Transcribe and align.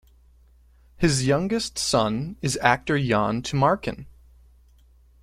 His 0.97 1.27
youngest 1.27 1.77
son 1.77 2.35
is 2.41 2.57
actor 2.63 2.97
Yon 2.97 3.43
Tumarkin. 3.43 4.07